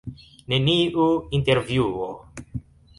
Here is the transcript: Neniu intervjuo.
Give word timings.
Neniu 0.53 1.05
intervjuo. 1.41 2.13